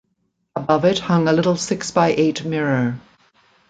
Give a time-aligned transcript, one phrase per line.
[0.55, 2.99] Above it hung a little six-by-eight mirror.